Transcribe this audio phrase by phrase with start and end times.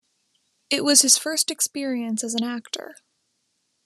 [0.71, 2.95] It was his first experience as an actor.